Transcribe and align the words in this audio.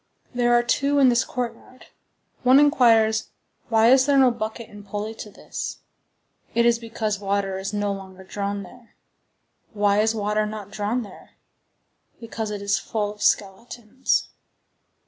There 0.33 0.51
are 0.57 0.63
two 0.63 0.97
in 0.97 1.09
this 1.09 1.23
courtyard. 1.23 1.85
One 2.41 2.59
inquires, 2.59 3.29
Why 3.69 3.91
is 3.91 4.07
there 4.07 4.17
no 4.17 4.31
bucket 4.31 4.67
and 4.67 4.83
pulley 4.83 5.13
to 5.13 5.29
this? 5.29 5.77
It 6.55 6.65
is 6.65 6.79
because 6.79 7.19
water 7.19 7.59
is 7.59 7.71
no 7.71 7.93
longer 7.93 8.23
drawn 8.23 8.63
there. 8.63 8.95
Why 9.73 9.99
is 9.99 10.15
water 10.15 10.47
not 10.47 10.71
drawn 10.71 11.03
there? 11.03 11.35
Because 12.19 12.49
it 12.49 12.63
is 12.63 12.79
full 12.79 13.11
of 13.13 13.21
skeletons. 13.21 14.29